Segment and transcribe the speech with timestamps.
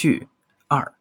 [0.00, 0.28] 序
[0.68, 0.94] 二。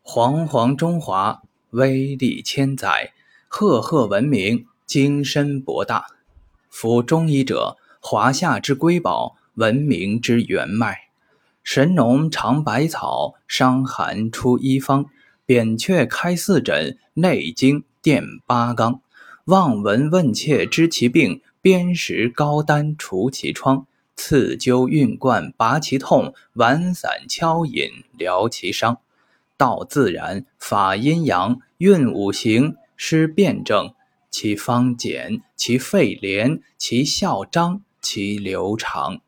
[0.00, 3.12] 煌煌中华，威力千载，
[3.46, 6.06] 赫赫文明，精深博大。
[6.70, 11.10] 夫中医者，华夏之瑰宝，文明之源脉。
[11.62, 15.04] 神农尝百草，伤寒出医方，
[15.44, 19.02] 扁鹊开四诊，内经垫八纲。
[19.44, 23.86] 望闻问切知其病，砭石膏丹除其疮。
[24.16, 28.98] 刺灸运贯拔其痛，丸散敲饮疗其伤。
[29.56, 33.94] 道自然，法阴阳，运五行，施辩证，
[34.30, 39.20] 其方简，其费廉，其效彰，其流长。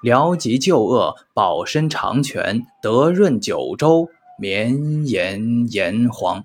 [0.00, 4.08] 疗疾救恶，保身长全，德润九州，
[4.38, 6.44] 绵延炎黄。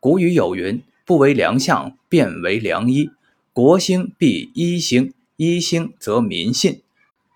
[0.00, 3.10] 古语有云：“不为良相，便为良医。”
[3.52, 5.12] 国兴必医兴。
[5.36, 6.82] 一兴则民信，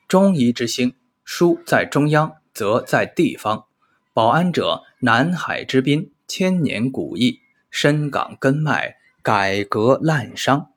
[0.09, 3.67] 中医之兴，书在中央，则在地方。
[4.15, 10.69] 保安者，南海之滨，千年古义，深港根脉，改革滥觞，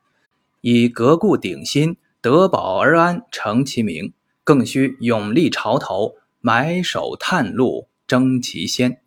[0.60, 4.14] 以革故鼎新，得保而安，成其名。
[4.44, 9.00] 更需勇立潮头，埋首探路，争其先。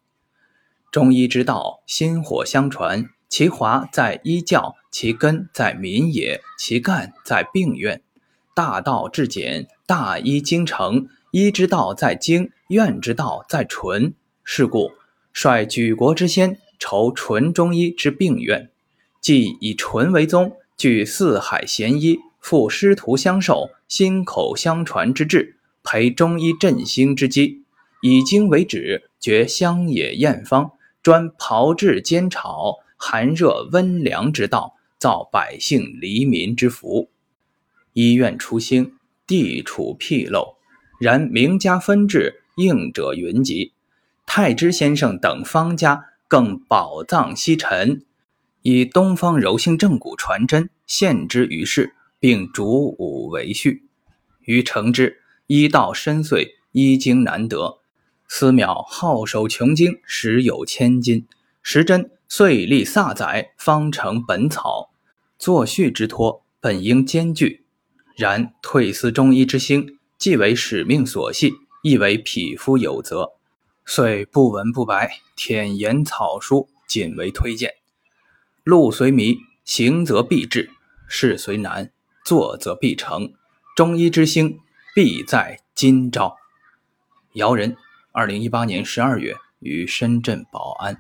[0.91, 8.03] 中医之道，薪火相传，其华在医教，其根在民也，其干在病院。
[8.55, 11.09] 大道至简，大医精诚。
[11.33, 14.15] 医之道在精，院之道在纯。
[14.43, 14.93] 是故，
[15.33, 18.71] 率举国之先，筹纯中医之病院，
[19.21, 27.65] 即以纯为宗，具四海贤医，复师徒相授，心口相传之志，培中医振兴之基。
[28.01, 30.71] 以精为旨，绝乡野验方，
[31.03, 37.11] 专炮制煎炒，寒热温凉之道，造百姓黎民之福。
[37.93, 38.93] 医院初兴，
[39.27, 40.57] 地处僻陋，
[41.01, 43.73] 然名家纷至，应者云集。
[44.27, 48.05] 太之先生等方家更宝藏西陈，
[48.63, 53.85] 以东方柔性正骨传真，献之于世，并主武为序。
[54.41, 57.79] 余承之医道深邃，医经难得。
[58.29, 61.27] 思邈好守穷经，时有千金。
[61.63, 64.91] 时珍遂历萨载，方成本草。
[65.39, 67.65] 作序之托，本应兼具。
[68.17, 73.33] 然退思中医之兴，既为使命所系，亦为匹夫有责，
[73.85, 77.75] 遂不闻不白，舔言草书，仅为推荐。
[78.65, 80.71] 路虽迷，行则必至；
[81.07, 81.93] 事虽难，
[82.25, 83.33] 做则必成。
[83.77, 84.59] 中医之兴，
[84.95, 86.37] 必在今朝。
[87.35, 87.77] 姚人，
[88.13, 90.97] 二零一八年十二月于深圳宝安。